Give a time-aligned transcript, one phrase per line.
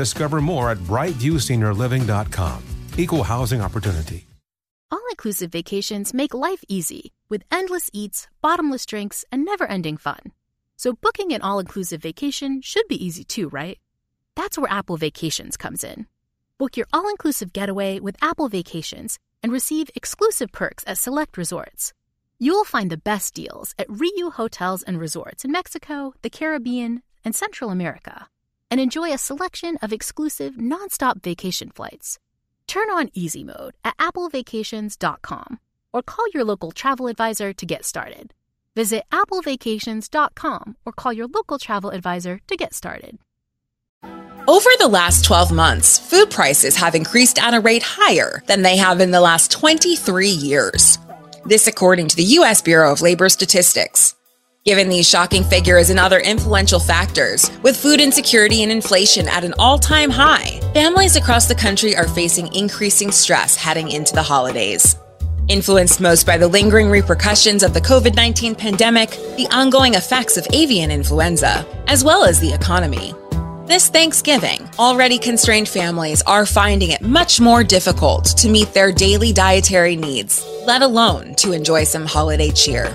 [0.00, 2.58] Discover more at brightviewseniorliving.com.
[2.96, 4.26] Equal housing opportunity.
[4.90, 10.32] All inclusive vacations make life easy with endless eats, bottomless drinks, and never ending fun.
[10.76, 13.78] So, booking an all inclusive vacation should be easy too, right?
[14.36, 16.06] That's where Apple Vacations comes in.
[16.56, 21.92] Book your all inclusive getaway with Apple Vacations and receive exclusive perks at select resorts.
[22.38, 27.34] You'll find the best deals at Riu Hotels and Resorts in Mexico, the Caribbean, and
[27.34, 28.30] Central America
[28.70, 32.18] and enjoy a selection of exclusive nonstop vacation flights.
[32.66, 35.58] Turn on easy mode at applevacations.com
[35.92, 38.32] or call your local travel advisor to get started.
[38.76, 43.18] Visit applevacations.com or call your local travel advisor to get started.
[44.48, 48.76] Over the last 12 months, food prices have increased at a rate higher than they
[48.76, 50.98] have in the last 23 years.
[51.44, 52.62] This, according to the U.S.
[52.62, 54.14] Bureau of Labor Statistics.
[54.66, 59.54] Given these shocking figures and other influential factors, with food insecurity and inflation at an
[59.58, 64.96] all time high, families across the country are facing increasing stress heading into the holidays.
[65.48, 70.46] Influenced most by the lingering repercussions of the COVID 19 pandemic, the ongoing effects of
[70.52, 73.14] avian influenza, as well as the economy.
[73.64, 79.32] This Thanksgiving, already constrained families are finding it much more difficult to meet their daily
[79.32, 82.94] dietary needs, let alone to enjoy some holiday cheer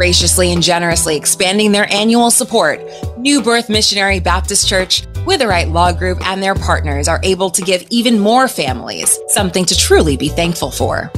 [0.00, 2.80] graciously and generously expanding their annual support,
[3.18, 7.84] New Birth Missionary Baptist Church, Witherite Law Group, and their partners are able to give
[7.90, 11.12] even more families something to truly be thankful for.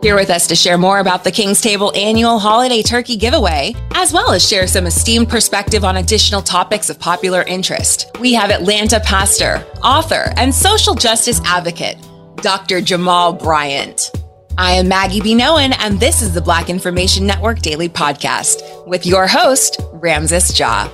[0.00, 4.12] Here with us to share more about the King's Table annual holiday turkey giveaway, as
[4.12, 9.00] well as share some esteemed perspective on additional topics of popular interest, we have Atlanta
[9.00, 11.96] pastor, author, and social justice advocate,
[12.36, 12.80] Dr.
[12.80, 14.21] Jamal Bryant.
[14.58, 15.34] I am Maggie B.
[15.34, 20.90] Noen, and this is the Black Information Network Daily Podcast with your host, Ramses Ja.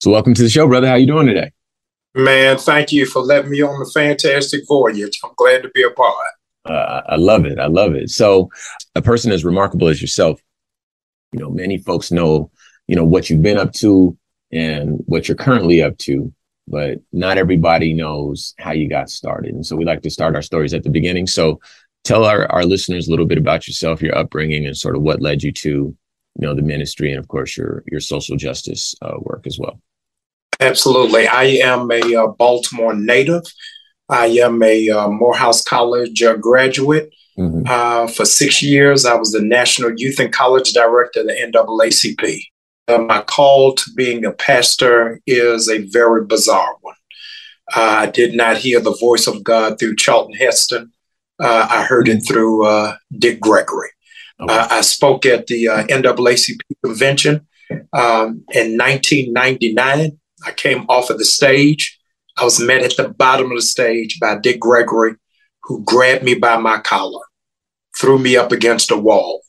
[0.00, 0.86] So, welcome to the show, brother.
[0.86, 1.50] How you doing today?
[2.14, 5.18] Man, thank you for letting me on the fantastic voyage.
[5.24, 6.14] I'm glad to be a part.
[6.66, 7.58] Uh, I love it.
[7.58, 8.10] I love it.
[8.10, 8.50] So,
[8.94, 10.42] a person as remarkable as yourself,
[11.32, 12.50] you know, many folks know,
[12.86, 14.14] you know, what you've been up to
[14.52, 16.30] and what you're currently up to
[16.66, 19.54] but not everybody knows how you got started.
[19.54, 21.26] And so we like to start our stories at the beginning.
[21.26, 21.60] So
[22.04, 25.20] tell our, our listeners a little bit about yourself, your upbringing, and sort of what
[25.20, 25.96] led you to, you
[26.36, 29.80] know, the ministry and of course your your social justice uh, work as well.
[30.60, 31.26] Absolutely.
[31.26, 33.42] I am a uh, Baltimore native.
[34.08, 37.12] I am a uh, Morehouse College uh, graduate.
[37.38, 37.62] Mm-hmm.
[37.66, 42.42] Uh, for six years, I was the National Youth and College Director of the NAACP.
[42.86, 46.94] Uh, my call to being a pastor is a very bizarre one.
[47.74, 50.92] Uh, I did not hear the voice of God through Charlton Heston.
[51.42, 53.88] Uh, I heard it through uh, Dick Gregory.
[54.40, 54.52] Okay.
[54.52, 57.46] Uh, I spoke at the uh, NAACP convention
[57.92, 60.18] um, in 1999.
[60.46, 61.98] I came off of the stage.
[62.36, 65.14] I was met at the bottom of the stage by Dick Gregory,
[65.62, 67.24] who grabbed me by my collar,
[67.96, 69.42] threw me up against a wall,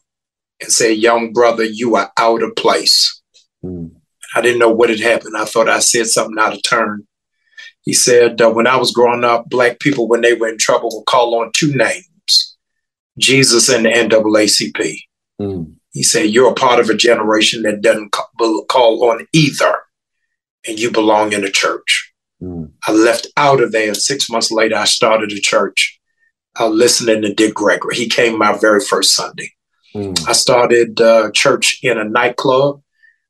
[0.62, 3.22] and said, Young brother, you are out of place.
[3.65, 3.91] Mm.
[4.35, 5.35] I didn't know what had happened.
[5.37, 7.07] I thought I said something out of turn.
[7.81, 10.89] He said, uh, when I was growing up, black people, when they were in trouble,
[10.94, 12.57] would call on two names
[13.17, 15.00] Jesus and the NAACP.
[15.39, 15.75] Mm.
[15.91, 19.79] He said, You're a part of a generation that doesn't call on either,
[20.68, 22.13] and you belong in a church.
[22.41, 22.71] Mm.
[22.85, 23.94] I left out of there.
[23.94, 26.00] Six months later, I started a church
[26.59, 27.95] uh, listening to Dick Gregory.
[27.95, 29.51] He came my very first Sunday.
[29.95, 30.27] Mm.
[30.27, 32.81] I started uh, church in a nightclub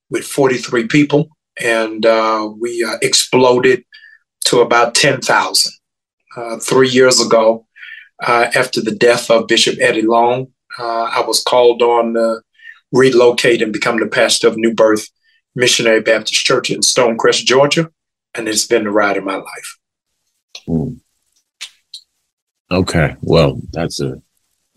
[0.10, 1.30] with 43 people,
[1.62, 3.84] and uh, we uh, exploded
[4.46, 5.72] to about 10,000.
[6.38, 7.66] Uh, three years ago,
[8.28, 10.48] uh, after the death of Bishop Eddie Long,
[10.78, 12.42] uh, I was called on to
[12.92, 15.08] relocate and become the pastor of New Birth
[15.56, 17.90] Missionary Baptist Church in Stonecrest, Georgia,
[18.34, 19.78] and it's been the ride of my life.
[20.68, 21.00] Mm.
[22.70, 24.22] Okay, well, that's a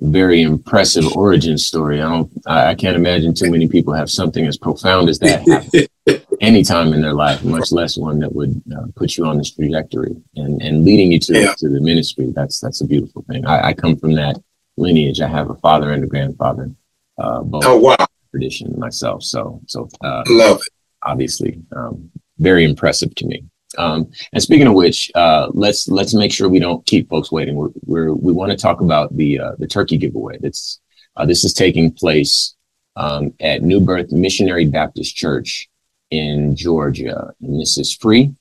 [0.00, 2.00] very impressive origin story.
[2.00, 6.27] I don't, I, can't imagine too many people have something as profound as that happen
[6.41, 10.15] anytime in their life, much less one that would uh, put you on this trajectory
[10.37, 11.55] and, and leading you to, yeah.
[11.59, 12.33] to the ministry.
[12.35, 13.45] That's, that's a beautiful thing.
[13.45, 14.41] I, I, come from that
[14.77, 15.21] lineage.
[15.21, 16.71] I have a father and a grandfather,
[17.19, 18.06] uh, both oh, wow.
[18.31, 19.25] tradition myself.
[19.25, 20.73] So, so, uh, love it.
[21.03, 23.45] Obviously, um, very impressive to me.
[23.78, 27.54] Um, and speaking of which, uh, let's let's make sure we don't keep folks waiting.
[27.54, 30.36] We're, we're we want to talk about the uh, the turkey giveaway.
[30.40, 30.80] That's
[31.16, 32.56] uh, this is taking place
[32.96, 35.69] um, at New Birth Missionary Baptist Church
[36.10, 38.34] in Georgia, and this is free.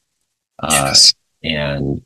[0.60, 1.14] Uh, yes.
[1.44, 2.04] And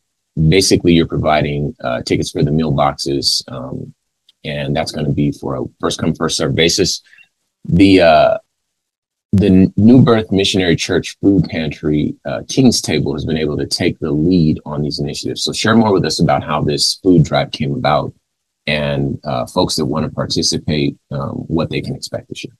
[0.49, 3.93] basically, you're providing uh, tickets for the meal boxes, um,
[4.43, 7.01] and that's going to be for a first come first serve basis.
[7.63, 8.37] The uh,
[9.31, 13.97] the New Birth Missionary Church Food Pantry uh, King's Table has been able to take
[13.99, 15.43] the lead on these initiatives.
[15.43, 18.13] So, share more with us about how this food drive came about
[18.67, 22.53] and uh, folks that want to participate, um, what they can expect this year.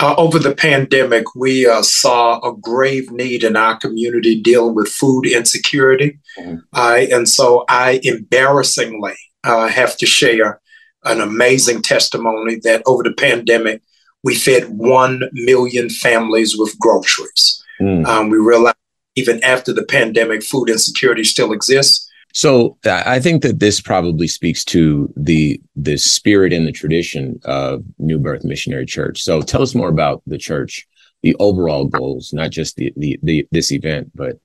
[0.00, 4.88] Uh, over the pandemic, we uh, saw a grave need in our community dealing with
[4.88, 6.18] food insecurity.
[6.38, 7.14] Mm-hmm.
[7.14, 10.60] and so I embarrassingly uh, have to share
[11.04, 13.82] an amazing testimony that over the pandemic,
[14.22, 17.62] we fed 1 million families with groceries.
[17.80, 18.06] Mm.
[18.06, 18.76] Um, we realized
[19.16, 22.08] even after the pandemic, food insecurity still exists.
[22.32, 27.82] So I think that this probably speaks to the the spirit and the tradition of
[27.98, 29.20] New Birth Missionary Church.
[29.22, 30.86] So tell us more about the church,
[31.22, 34.38] the overall goals, not just the the, the this event, but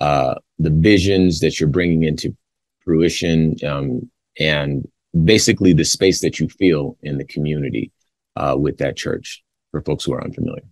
[0.00, 2.36] uh, the visions that you're bringing into
[2.84, 4.08] fruition, um,
[4.38, 4.86] and
[5.24, 7.90] basically the space that you feel in the community
[8.36, 10.64] uh, with that church for folks who are unfamiliar?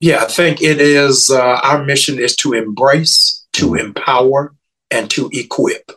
[0.00, 3.86] Yeah, I think it is uh, our mission is to embrace, to mm-hmm.
[3.86, 4.54] empower,
[4.90, 5.90] and to equip.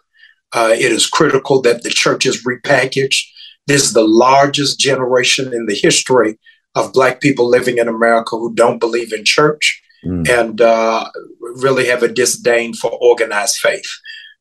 [0.54, 3.24] Uh, it is critical that the church is repackaged.
[3.68, 6.38] This is the largest generation in the history
[6.76, 10.28] of Black people living in America who don't believe in church mm.
[10.28, 11.10] and uh,
[11.40, 13.88] really have a disdain for organized faith.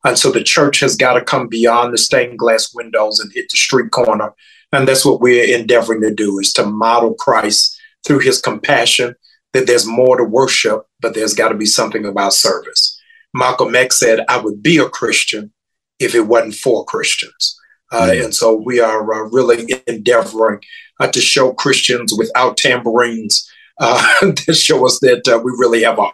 [0.04, 3.50] And so the church has got to come beyond the stained glass windows and hit
[3.50, 4.32] the street corner
[4.72, 9.14] and that's what we're endeavoring to do is to model Christ through his compassion,
[9.52, 12.98] that there's more to worship, but there's got to be something about service.
[13.34, 15.52] Malcolm X said, I would be a Christian
[15.98, 17.58] if it wasn't for Christians.
[17.92, 18.12] Uh.
[18.14, 20.60] And so we are uh, really endeavoring
[21.00, 23.50] uh, to show Christians without tambourines
[23.80, 26.10] uh, to show us that uh, we really have a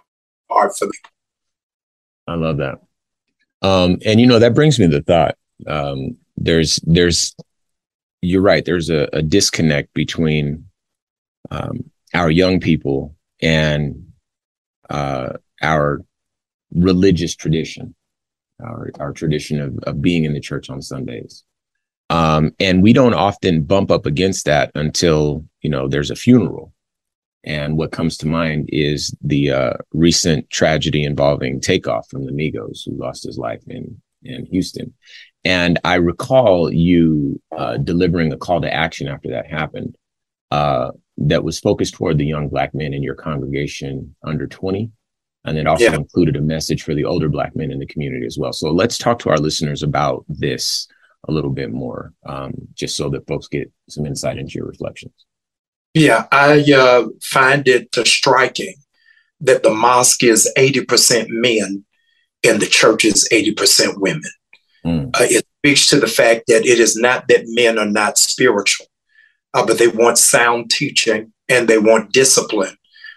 [0.51, 0.93] heart for them.
[2.27, 2.81] I love that.
[3.63, 5.37] Um, and you know that brings me to the thought.
[5.67, 7.35] Um, there's there's
[8.23, 8.65] you're right.
[8.65, 10.67] There's a, a disconnect between
[11.51, 14.13] um, our young people and
[14.91, 16.01] uh, our
[16.73, 17.95] religious tradition,
[18.63, 21.45] our, our tradition of, of being in the church on Sundays.
[22.09, 26.73] Um, and we don't often bump up against that until, you know, there's a funeral.
[27.45, 32.81] And what comes to mind is the uh, recent tragedy involving Takeoff from the Migos,
[32.85, 34.95] who lost his life in, in Houston.
[35.47, 39.97] And I recall you uh, delivering a call to action after that happened
[40.51, 44.91] uh, that was focused toward the young black men in your congregation under 20.
[45.45, 45.95] And it also yeah.
[45.95, 48.53] included a message for the older black men in the community as well.
[48.53, 50.89] So let's talk to our listeners about this
[51.29, 55.15] a little bit more, um, just so that folks get some insight into your reflections.
[55.95, 58.75] Yeah, I uh, find it striking
[59.43, 61.85] that the mosque is 80% men
[62.45, 64.31] and the church is 80% women.
[64.87, 65.11] Mm.
[65.15, 68.87] Uh, it speaks to the fact that it is not that men are not spiritual,
[69.55, 72.77] uh, but they want sound teaching and they want discipline,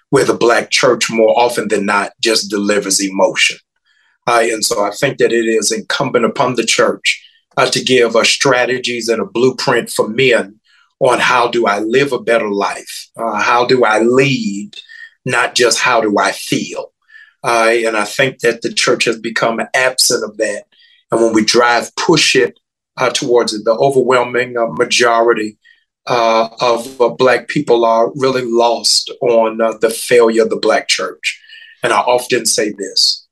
[0.09, 3.57] where the Black church more often than not just delivers emotion.
[4.27, 7.23] Uh, and so I think that it is incumbent upon the church
[7.57, 10.59] uh, to give us strategies and a blueprint for men
[10.99, 13.09] on how do I live a better life?
[13.17, 14.75] Uh, how do I lead?
[15.25, 16.93] Not just how do I feel?
[17.43, 20.65] Uh, and I think that the church has become absent of that
[21.11, 22.59] and when we drive, push it
[22.97, 25.57] uh, towards it, the overwhelming uh, majority
[26.07, 30.87] uh, of uh, Black people are really lost on uh, the failure of the Black
[30.87, 31.41] church.
[31.83, 33.27] And I often say this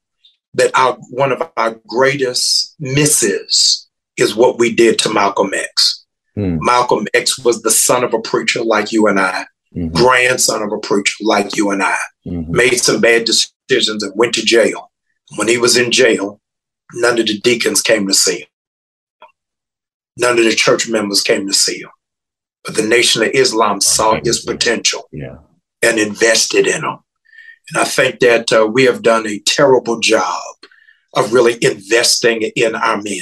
[0.53, 6.05] that our, one of our greatest misses is what we did to Malcolm X.
[6.35, 6.57] Mm.
[6.61, 9.93] Malcolm X was the son of a preacher like you and I, mm-hmm.
[9.93, 12.51] grandson of a preacher like you and I, mm-hmm.
[12.51, 14.91] made some bad decisions and went to jail.
[15.35, 16.39] When he was in jail,
[16.93, 18.47] None of the deacons came to see him.
[20.17, 21.89] None of the church members came to see him.
[22.65, 25.37] But the Nation of Islam saw his potential yeah.
[25.81, 26.97] and invested in him.
[27.69, 30.41] And I think that uh, we have done a terrible job
[31.13, 33.21] of really investing in our men.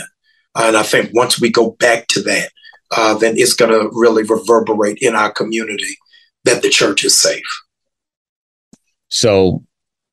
[0.56, 2.50] and I think once we go back to that,
[2.96, 5.98] uh, then it's going to really reverberate in our community
[6.44, 7.44] that the church is safe.
[9.10, 9.64] So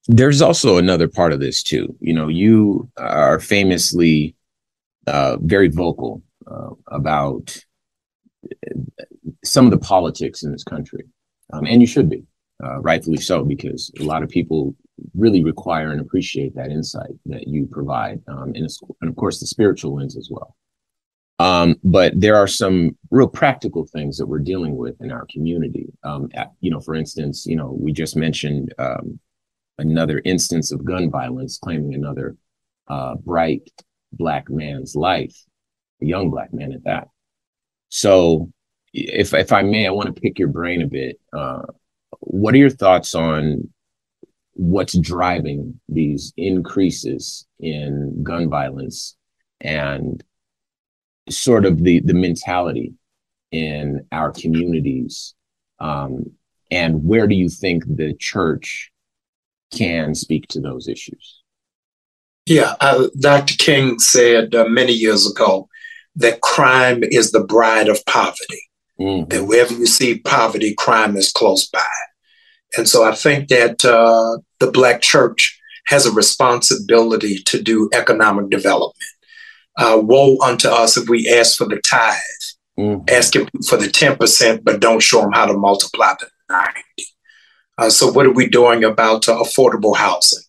[0.08, 1.94] there's also another part of this too.
[2.00, 4.34] You know, you are famously
[5.06, 7.56] uh, very vocal uh, about
[9.44, 11.04] some of the politics in this country,
[11.52, 12.24] um, and you should be,
[12.64, 14.74] uh, rightfully so, because a lot of people
[15.14, 18.68] really require and appreciate that insight that you provide, um, and,
[19.00, 20.56] and of course the spiritual lens as well.
[21.38, 25.92] Um, but there are some real practical things that we're dealing with in our community.
[26.04, 26.28] Um,
[26.60, 29.18] you know, for instance, you know, we just mentioned um,
[29.82, 32.36] another instance of gun violence, claiming another
[32.88, 33.70] uh, bright
[34.12, 35.36] black man's life,
[36.00, 37.08] a young black man at that.
[37.88, 38.50] So,
[38.92, 41.20] if if I may, I want to pick your brain a bit.
[41.32, 41.62] Uh,
[42.20, 43.68] what are your thoughts on
[44.54, 49.16] what's driving these increases in gun violence
[49.60, 50.22] and
[51.30, 52.94] sort of the the mentality
[53.50, 55.34] in our communities
[55.78, 56.24] um,
[56.70, 58.91] and where do you think the church
[59.72, 61.42] can speak to those issues
[62.46, 65.68] yeah uh, dr king said uh, many years ago
[66.14, 68.68] that crime is the bride of poverty
[69.00, 69.28] mm-hmm.
[69.28, 71.84] that wherever you see poverty crime is close by
[72.76, 78.48] and so i think that uh, the black church has a responsibility to do economic
[78.50, 79.12] development
[79.76, 82.16] uh, woe unto us if we ask for the tithe,
[82.78, 83.04] mm-hmm.
[83.08, 86.82] asking for the 10%, but don't show them how to multiply the 90.
[87.78, 90.42] Uh, so, what are we doing about uh, affordable housing?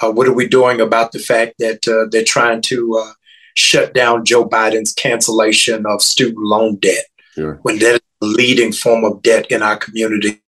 [0.00, 3.12] Uh, what are we doing about the fact that uh, they're trying to uh,
[3.54, 7.58] shut down Joe Biden's cancellation of student loan debt sure.
[7.62, 10.40] when that is the leading form of debt in our community,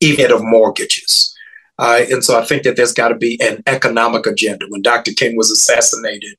[0.00, 1.28] even of mortgages?
[1.78, 4.66] and so I think that there's got to be an economic agenda.
[4.68, 5.12] When Dr.
[5.12, 6.36] King was assassinated,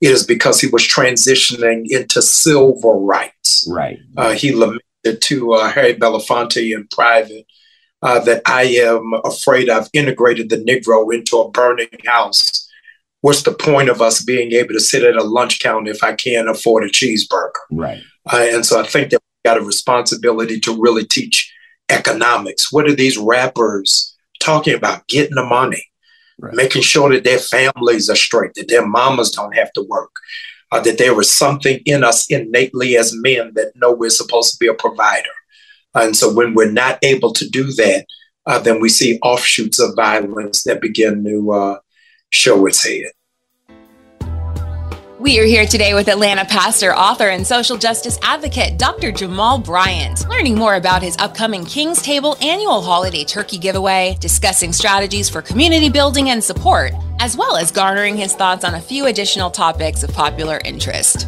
[0.00, 3.68] it is because he was transitioning into civil rights.
[3.70, 3.98] Right.
[4.16, 7.46] Uh, he lamented to uh, Harry Belafonte in private
[8.02, 12.68] uh, that I am afraid I've integrated the Negro into a burning house.
[13.22, 16.14] What's the point of us being able to sit at a lunch counter if I
[16.14, 17.50] can't afford a cheeseburger?
[17.70, 18.02] Right.
[18.30, 21.52] Uh, and so I think that we've got a responsibility to really teach
[21.88, 22.72] economics.
[22.72, 25.06] What are these rappers talking about?
[25.08, 25.84] Getting the money
[26.38, 26.54] right.
[26.54, 30.10] making sure that their families are straight, that their mamas don't have to work,
[30.72, 34.58] uh, that there is something in us innately as men that know we're supposed to
[34.58, 35.28] be a provider.
[35.96, 38.06] And so when we're not able to do that,
[38.44, 41.78] uh, then we see offshoots of violence that begin to uh,
[42.30, 43.10] show its head.
[45.18, 49.10] We are here today with Atlanta pastor, author, and social justice advocate Dr.
[49.10, 55.30] Jamal Bryant, learning more about his upcoming King's Table annual holiday turkey giveaway, discussing strategies
[55.30, 59.50] for community building and support, as well as garnering his thoughts on a few additional
[59.50, 61.26] topics of popular interest.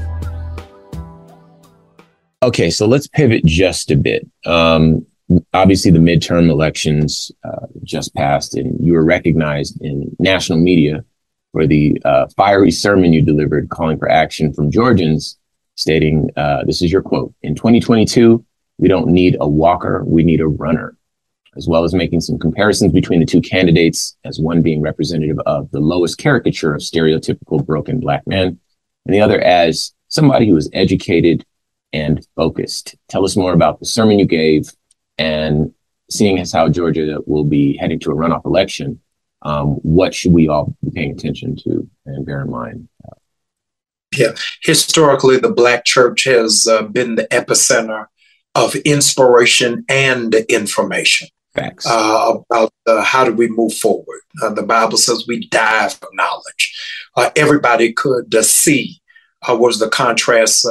[2.40, 4.28] Okay, so let's pivot just a bit.
[4.47, 5.04] Um,
[5.52, 11.04] obviously, the midterm elections uh, just passed, and you were recognized in national media
[11.50, 15.37] for the uh, fiery sermon you delivered calling for action from Georgians,
[15.75, 18.45] stating, uh, This is your quote In 2022,
[18.78, 20.97] we don't need a walker, we need a runner,
[21.57, 25.68] as well as making some comparisons between the two candidates, as one being representative of
[25.73, 28.61] the lowest caricature of stereotypical broken Black men,
[29.07, 31.45] and the other as somebody who is educated
[31.92, 32.97] and focused.
[33.09, 34.73] Tell us more about the sermon you gave
[35.16, 35.73] and
[36.11, 39.00] seeing as how Georgia will be heading to a runoff election
[39.42, 42.88] um, what should we all be paying attention to and bear in mind?
[44.16, 48.07] Yeah, historically, the Black church has uh, been the epicenter
[48.54, 51.28] of inspiration and information.
[51.54, 51.87] Facts.
[51.87, 54.21] Uh, about uh, how do we move forward.
[54.42, 56.75] Uh, the Bible says we die for knowledge.
[57.16, 59.00] Uh, everybody could uh, see
[59.47, 60.66] what was the contrast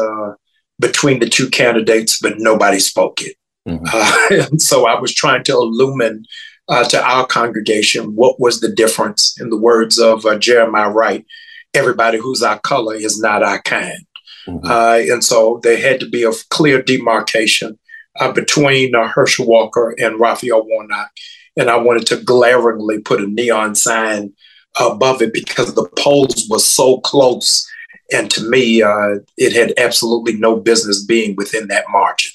[0.79, 3.35] between the two candidates, but nobody spoke it.
[3.67, 4.33] Mm-hmm.
[4.53, 6.25] and so I was trying to illumine
[6.69, 11.25] uh, to our congregation what was the difference in the words of uh, Jeremiah Wright
[11.73, 14.05] everybody who's our color is not our kind.
[14.47, 14.65] Mm-hmm.
[14.65, 17.77] Uh, and so there had to be a clear demarcation
[18.19, 21.11] uh, between uh, Herschel Walker and Raphael Warnock.
[21.55, 24.33] And I wanted to glaringly put a neon sign
[24.79, 27.67] above it because the polls were so close.
[28.11, 32.31] And to me, uh, it had absolutely no business being within that margin.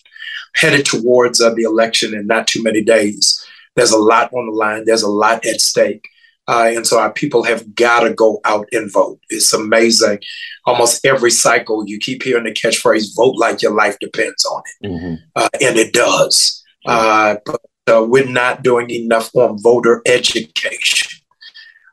[0.54, 3.42] Headed towards the election in not too many days.
[3.74, 4.84] There's a lot on the line.
[4.84, 6.06] There's a lot at stake.
[6.48, 9.18] Uh, and so our people have got to go out and vote.
[9.30, 10.18] It's amazing.
[10.66, 14.88] Almost every cycle, you keep hearing the catchphrase, vote like your life depends on it.
[14.88, 15.14] Mm-hmm.
[15.36, 16.62] Uh, and it does.
[16.84, 21.18] Uh, but uh, we're not doing enough on voter education.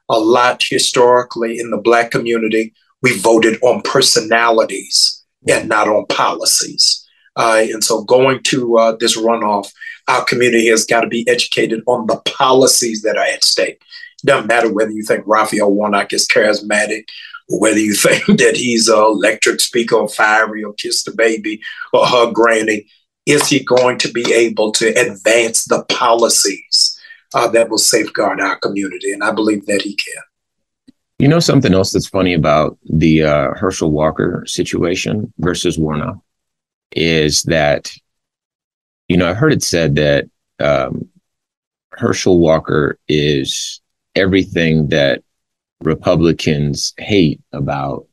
[0.10, 2.74] a lot historically in the Black community.
[3.02, 7.06] We voted on personalities and not on policies.
[7.36, 9.72] Uh, and so going to uh, this runoff,
[10.08, 13.82] our community has got to be educated on the policies that are at stake.
[14.26, 17.06] Doesn't matter whether you think Raphael Warnock is charismatic
[17.48, 21.62] or whether you think that he's an electric speaker or fiery or kiss the baby
[21.94, 22.88] or hug granny.
[23.26, 27.00] Is he going to be able to advance the policies
[27.36, 29.12] uh, that will safeguard our community?
[29.12, 30.24] And I believe that he can.
[31.20, 36.18] You know something else that's funny about the uh, Herschel Walker situation versus Warnock
[36.94, 37.92] is that,
[39.10, 40.30] you know, I've heard it said that
[40.62, 41.10] um,
[41.92, 43.82] Herschel Walker is
[44.16, 45.22] everything that
[45.82, 48.08] Republicans hate about,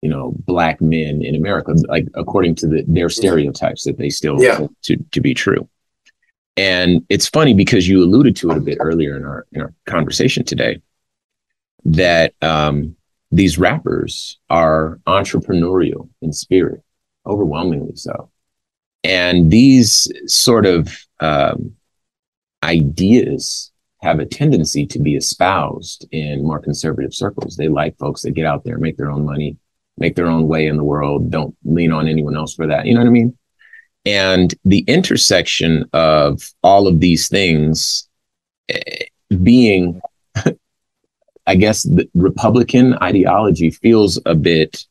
[0.00, 4.42] you know, black men in America, like according to the, their stereotypes that they still
[4.42, 4.66] yeah.
[4.82, 5.68] to, to be true.
[6.56, 9.72] And it's funny because you alluded to it a bit earlier in our in our
[9.86, 10.82] conversation today
[11.84, 12.96] that um,
[13.30, 16.82] these rappers are entrepreneurial in spirit,
[17.26, 18.30] overwhelmingly so.
[19.04, 21.74] And these sort of um,
[22.62, 23.72] ideas
[24.02, 27.56] have a tendency to be espoused in more conservative circles.
[27.56, 29.56] They like folks that get out there, make their own money,
[29.96, 32.86] make their own way in the world, don't lean on anyone else for that.
[32.86, 33.36] You know what I mean?
[34.04, 38.08] And the intersection of all of these things
[38.68, 39.04] eh,
[39.42, 40.00] being
[41.46, 44.84] I guess the Republican ideology feels a bit,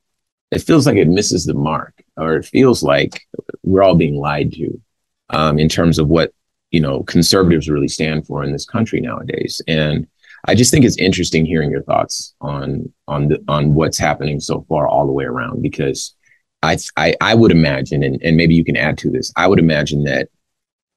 [0.51, 3.25] it feels like it misses the mark, or it feels like
[3.63, 4.81] we're all being lied to
[5.29, 6.33] um, in terms of what,
[6.71, 9.61] you know, conservatives really stand for in this country nowadays.
[9.67, 10.07] And
[10.45, 14.65] I just think it's interesting hearing your thoughts on on the on what's happening so
[14.67, 16.15] far all the way around because
[16.63, 19.59] I I, I would imagine and, and maybe you can add to this I would
[19.59, 20.29] imagine that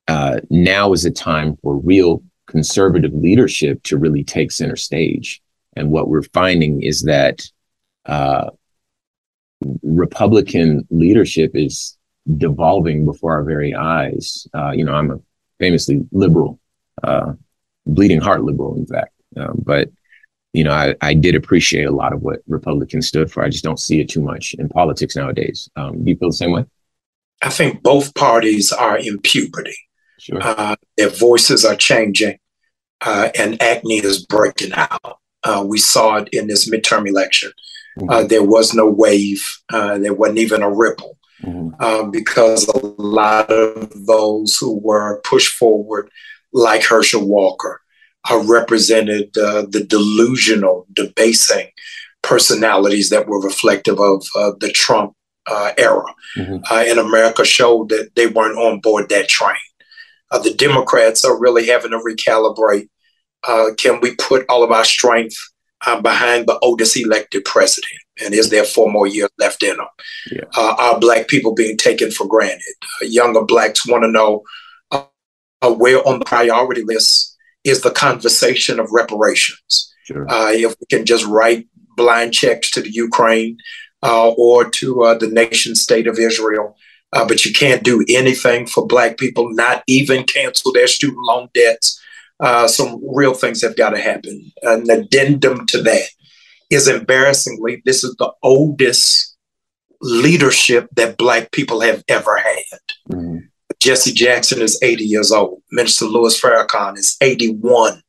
[0.08, 5.42] uh, now is a time for real conservative leadership to really take center stage
[5.76, 7.42] and what we're finding is that
[8.06, 8.50] uh,
[9.82, 11.96] Republican leadership is
[12.36, 14.46] devolving before our very eyes.
[14.54, 15.20] Uh, you know, I'm a
[15.58, 16.58] famously liberal,
[17.02, 17.32] uh,
[17.86, 19.12] bleeding heart liberal, in fact.
[19.36, 19.90] Um, but
[20.52, 23.42] you know, I, I did appreciate a lot of what Republicans stood for.
[23.42, 25.68] I just don't see it too much in politics nowadays.
[25.74, 26.64] Um, do you feel the same way?
[27.42, 29.76] I think both parties are in puberty.
[30.18, 30.38] Sure.
[30.40, 32.38] Uh, their voices are changing,
[33.00, 35.18] uh, and acne is breaking out.
[35.44, 37.52] Uh, we saw it in this midterm election.
[37.98, 38.10] Mm-hmm.
[38.10, 39.46] Uh, there was no wave.
[39.72, 41.82] Uh, there wasn't even a ripple mm-hmm.
[41.82, 46.10] Um, because a lot of those who were pushed forward,
[46.52, 47.80] like Herschel Walker,
[48.44, 51.68] represented uh, the delusional, debasing
[52.22, 55.14] personalities that were reflective of uh, the Trump
[55.46, 56.06] uh, era.
[56.38, 56.64] Mm-hmm.
[56.70, 59.56] and America showed that they weren't on board that train.
[60.42, 62.88] the Democrats are really having to recalibrate
[63.46, 65.36] uh, can we put all of our strength
[65.86, 68.00] uh, behind the oldest elected president?
[68.22, 69.86] And is there four more years left in them?
[70.30, 70.44] Yeah.
[70.56, 72.74] Uh, are Black people being taken for granted?
[72.82, 74.42] Uh, younger Blacks want to know
[74.90, 75.04] uh,
[75.62, 79.90] uh, where on the priority list is the conversation of reparations.
[80.04, 80.26] Sure.
[80.28, 83.56] if we can just write blind checks to the Ukraine
[84.02, 86.76] or to the nation state of Israel,
[87.10, 91.98] but you can't do anything for Black people, not even cancel their student loan debts
[92.44, 94.52] uh, some real things have got to happen.
[94.62, 96.08] An addendum to that
[96.70, 99.34] is embarrassingly, this is the oldest
[100.02, 102.80] leadership that Black people have ever had.
[103.10, 103.38] Mm-hmm.
[103.80, 105.62] Jesse Jackson is 80 years old.
[105.72, 108.02] Minister Louis Farrakhan is 81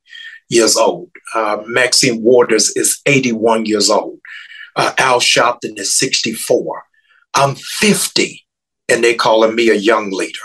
[0.50, 1.10] years old.
[1.34, 4.19] Uh, Maxine Waters is 81 years old.
[4.76, 6.84] Uh, Al Sharpton is 64.
[7.34, 8.45] I'm 50,
[8.89, 10.39] and they calling me a young leader.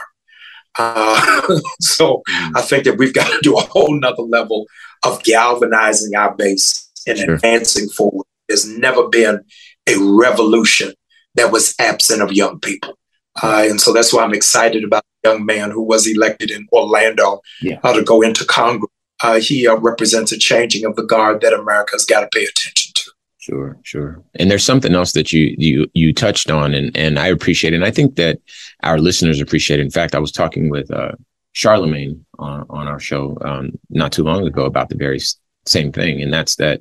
[0.78, 2.52] Uh, so mm.
[2.56, 4.66] I think that we've got to do a whole nother level
[5.04, 7.34] of galvanizing our base and sure.
[7.34, 8.26] advancing forward.
[8.48, 9.44] There's never been
[9.86, 10.92] a revolution
[11.34, 12.98] that was absent of young people.
[13.42, 16.66] Uh, and so that's why I'm excited about the young man who was elected in
[16.72, 17.78] Orlando yeah.
[17.82, 18.90] uh, to go into Congress.
[19.22, 22.92] Uh, he uh, represents a changing of the guard that America's got to pay attention
[22.94, 23.10] to.
[23.40, 24.22] Sure, sure.
[24.34, 27.76] And there's something else that you you you touched on, and and I appreciate, it.
[27.76, 28.38] and I think that
[28.82, 29.80] our listeners appreciate.
[29.80, 29.84] It.
[29.84, 31.12] In fact, I was talking with uh,
[31.52, 35.20] Charlemagne on on our show um, not too long ago about the very
[35.64, 36.80] same thing, and that's that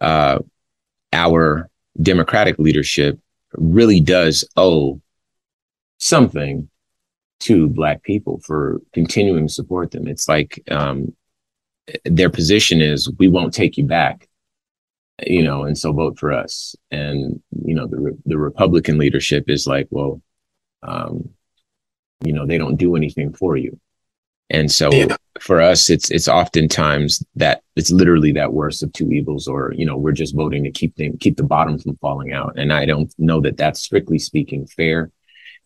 [0.00, 0.38] uh,
[1.12, 1.68] our
[2.00, 3.18] democratic leadership
[3.54, 5.00] really does owe
[5.98, 6.68] something
[7.40, 10.06] to Black people for continuing to support them.
[10.06, 11.12] It's like um,
[12.04, 14.27] their position is, we won't take you back
[15.26, 16.76] you know, and so vote for us.
[16.90, 20.22] And you know, the the Republican leadership is like, well,
[20.82, 21.30] um,
[22.24, 23.78] you know, they don't do anything for you.
[24.50, 25.16] And so yeah.
[25.40, 29.84] for us, it's it's oftentimes that it's literally that worst of two evils, or you
[29.84, 32.54] know, we're just voting to keep the keep the bottom from falling out.
[32.56, 35.10] And I don't know that that's strictly speaking fair.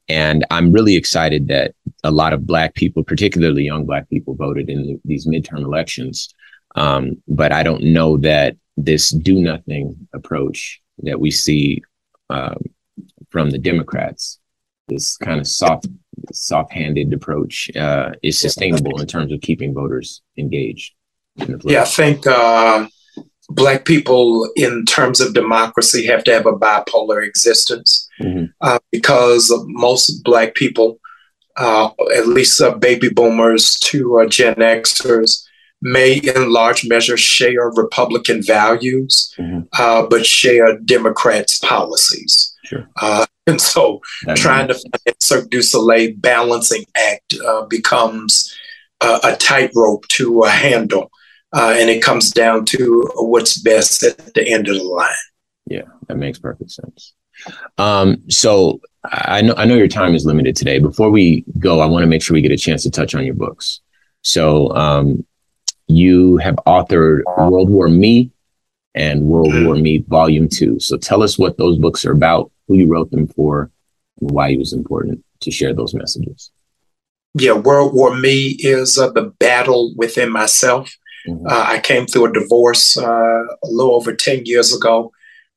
[0.08, 4.68] And I'm really excited that a lot of Black people, particularly young Black people, voted
[4.68, 6.34] in these midterm elections.
[6.74, 11.82] Um, but I don't know that this do nothing approach that we see
[12.30, 12.62] um,
[13.30, 14.38] from the Democrats,
[14.88, 15.88] this kind of soft,
[16.32, 20.94] soft-handed approach, uh, is sustainable in terms of keeping voters engaged.
[21.64, 22.86] yeah, I think uh,
[23.48, 28.46] black people, in terms of democracy, have to have a bipolar existence mm-hmm.
[28.60, 30.98] uh, because most black people,
[31.56, 35.44] uh, at least uh, baby boomers to uh, Gen Xers,
[35.82, 39.60] may in large measure share Republican values, mm-hmm.
[39.78, 42.56] uh, but share Democrats' policies.
[42.64, 42.88] Sure.
[43.00, 44.82] Uh, and so that trying means.
[44.82, 48.54] to find that Cirque du Soleil balancing act uh, becomes
[49.24, 51.10] a tightrope to handle.
[51.52, 55.10] Uh, and it comes down to what's best at the end of the line.
[55.66, 57.12] Yeah, that makes perfect sense.
[57.76, 60.78] Um, so I know I know your time is limited today.
[60.78, 63.24] Before we go, I want to make sure we get a chance to touch on
[63.24, 63.80] your books.
[64.22, 65.26] So um,
[65.96, 68.30] you have authored World War Me
[68.94, 70.78] and World War Me Volume Two.
[70.80, 73.70] So tell us what those books are about, who you wrote them for,
[74.20, 76.50] and why it was important to share those messages.
[77.34, 80.94] Yeah, World War Me is uh, the battle within myself.
[81.26, 81.46] Mm-hmm.
[81.46, 85.12] Uh, I came through a divorce uh, a little over 10 years ago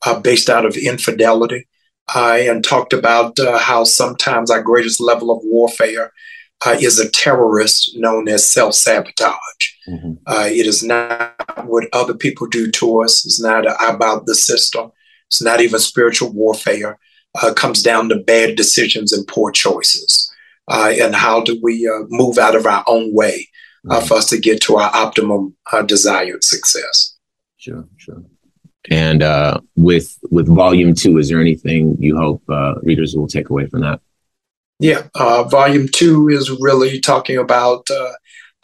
[0.05, 1.67] uh, based out of infidelity
[2.13, 6.13] uh, and talked about uh, how sometimes our greatest level of warfare
[6.65, 9.74] uh, is a terrorist known as self sabotage.
[9.87, 10.13] Mm-hmm.
[10.25, 13.25] Uh, it is not what other people do to us.
[13.25, 14.91] It's not about the system.
[15.27, 16.99] It's not even spiritual warfare.
[17.35, 20.31] Uh, it comes down to bad decisions and poor choices.
[20.67, 23.47] Uh, and how do we uh, move out of our own way
[23.85, 24.05] mm-hmm.
[24.05, 27.15] for us to get to our optimum desired success?
[27.57, 28.23] Sure, sure.
[28.89, 29.23] And
[29.75, 32.43] with with volume two, is there anything you hope
[32.83, 33.99] readers will take away from that?
[34.79, 38.11] Yeah, uh, volume two is really talking about uh,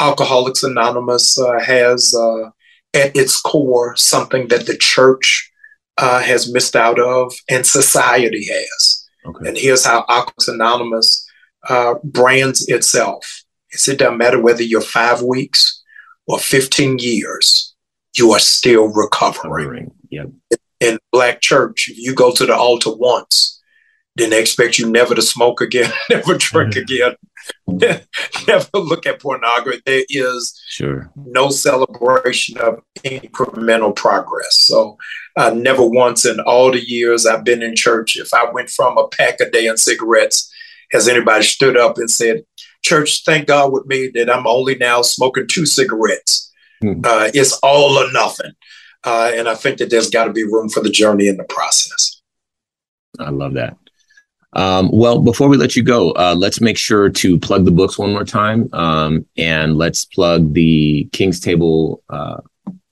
[0.02, 2.50] Alcoholics Anonymous uh, has uh,
[2.94, 5.52] at its core something that the church
[5.98, 9.08] uh, has missed out of and society has.
[9.26, 9.50] Okay.
[9.50, 11.28] And here's how Alcoholics Anonymous
[11.70, 13.44] uh, brands itself.
[13.72, 15.82] it doesn't matter whether you're five weeks
[16.28, 17.76] or 15 years,
[18.18, 19.54] you are still recovering.
[19.54, 19.92] recovering.
[20.10, 20.30] Yep.
[20.80, 23.51] In Black church, if you go to the altar once,
[24.16, 27.16] then they expect you never to smoke again, never drink again,
[27.68, 29.82] never look at pornography.
[29.86, 34.58] There is sure no celebration of incremental progress.
[34.58, 34.98] So,
[35.38, 38.98] uh, never once in all the years I've been in church, if I went from
[38.98, 40.52] a pack a day of cigarettes,
[40.92, 42.44] has anybody stood up and said,
[42.84, 46.52] "Church, thank God with me that I'm only now smoking two cigarettes."
[46.84, 47.02] Mm-hmm.
[47.06, 48.52] Uh, it's all or nothing,
[49.06, 51.46] uh, and I think that there's got to be room for the journey in the
[51.46, 52.22] process.
[53.20, 53.78] I love that.
[54.54, 57.98] Um, well, before we let you go, uh, let's make sure to plug the books
[57.98, 58.70] one more time.
[58.74, 62.42] Um, and let's plug the King's Table uh,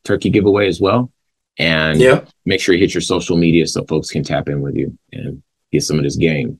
[0.04, 1.12] turkey giveaway as well.
[1.58, 2.22] And yeah.
[2.45, 5.43] make sure you hit your social media so folks can tap in with you and
[5.72, 6.60] get some of this game.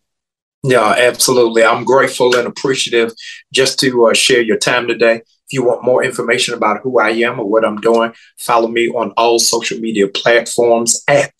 [0.64, 1.64] Yeah, absolutely.
[1.64, 3.14] I'm grateful and appreciative
[3.54, 5.16] just to uh, share your time today.
[5.16, 8.90] If you want more information about who I am or what I'm doing, follow me
[8.90, 11.34] on all social media platforms at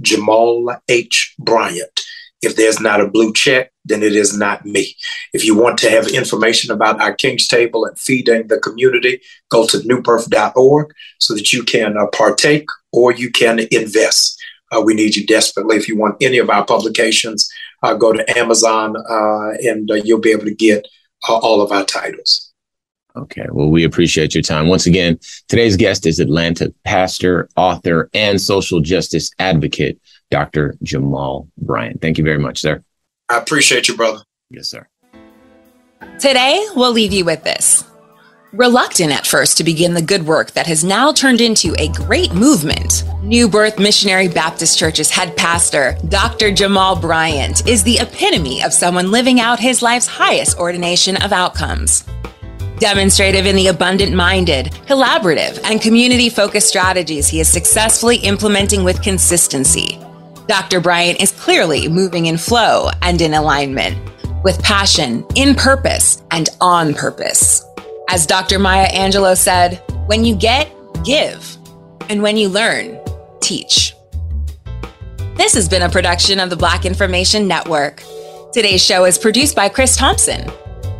[0.00, 1.34] Jamal H.
[1.38, 2.00] Bryant.
[2.44, 4.96] If there's not a blue check, then it is not me.
[5.32, 9.66] If you want to have information about our King's Table and feeding the community, go
[9.66, 14.40] to newbirth.org so that you can uh, partake or you can invest.
[14.72, 15.76] Uh, we need you desperately.
[15.76, 17.48] If you want any of our publications,
[17.82, 20.86] uh, go to Amazon uh, and uh, you'll be able to get
[21.28, 22.52] uh, all of our titles.
[23.16, 23.46] Okay.
[23.50, 24.66] Well, we appreciate your time.
[24.66, 30.00] Once again, today's guest is Atlanta pastor, author, and social justice advocate,
[30.34, 30.74] Dr.
[30.82, 32.00] Jamal Bryant.
[32.00, 32.82] Thank you very much, sir.
[33.28, 34.24] I appreciate you, brother.
[34.50, 34.88] Yes, sir.
[36.18, 37.84] Today, we'll leave you with this.
[38.52, 42.34] Reluctant at first to begin the good work that has now turned into a great
[42.34, 46.50] movement, New Birth Missionary Baptist Church's head pastor, Dr.
[46.50, 52.04] Jamal Bryant, is the epitome of someone living out his life's highest ordination of outcomes.
[52.80, 59.00] Demonstrative in the abundant minded, collaborative, and community focused strategies he is successfully implementing with
[59.00, 60.03] consistency.
[60.46, 60.80] Dr.
[60.80, 63.96] Bryant is clearly moving in flow and in alignment,
[64.42, 67.64] with passion, in purpose, and on purpose.
[68.10, 68.58] As Dr.
[68.58, 70.70] Maya Angelou said, when you get,
[71.02, 71.56] give.
[72.10, 73.00] And when you learn,
[73.40, 73.94] teach.
[75.36, 78.02] This has been a production of the Black Information Network.
[78.52, 80.50] Today's show is produced by Chris Thompson.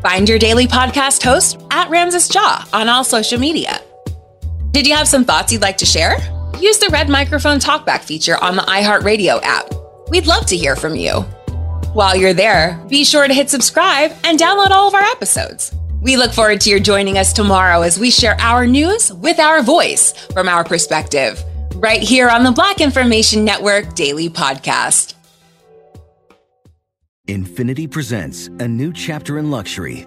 [0.00, 3.80] Find your daily podcast host at Ramses Ja on all social media.
[4.70, 6.16] Did you have some thoughts you'd like to share?
[6.60, 9.72] Use the red microphone talkback feature on the iHeartRadio app.
[10.08, 11.22] We'd love to hear from you.
[11.92, 15.74] While you're there, be sure to hit subscribe and download all of our episodes.
[16.00, 19.62] We look forward to your joining us tomorrow as we share our news with our
[19.62, 21.42] voice from our perspective,
[21.76, 25.14] right here on the Black Information Network Daily Podcast.
[27.26, 30.06] Infiniti presents a new chapter in luxury,